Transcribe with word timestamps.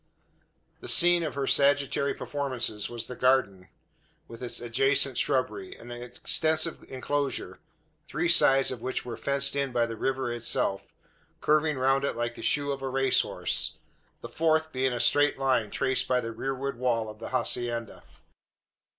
The 0.79 0.87
scene 0.87 1.21
of 1.21 1.35
her 1.35 1.45
sagittary 1.45 2.15
performances 2.15 2.89
was 2.89 3.05
the 3.05 3.15
garden, 3.15 3.69
with 4.27 4.41
its 4.41 4.59
adjacent 4.59 5.15
shrubbery 5.19 5.75
an 5.75 5.91
extensive 5.91 6.83
enclosure, 6.89 7.59
three 8.07 8.27
sides 8.27 8.71
of 8.71 8.81
which 8.81 9.05
were 9.05 9.15
fenced 9.15 9.55
in 9.55 9.71
by 9.71 9.85
the 9.85 9.95
river 9.95 10.31
itself, 10.31 10.91
curving 11.39 11.77
round 11.77 12.03
it 12.03 12.15
like 12.15 12.33
the 12.33 12.41
shoe 12.41 12.71
of 12.71 12.81
a 12.81 12.89
racehorse, 12.89 13.75
the 14.21 14.27
fourth 14.27 14.71
being 14.71 14.91
a 14.91 14.99
straight 14.99 15.37
line 15.37 15.69
traced 15.69 16.07
by 16.07 16.19
the 16.19 16.31
rearward 16.31 16.79
wall 16.79 17.07
of 17.07 17.19
the 17.19 17.29
hacienda. 17.29 18.01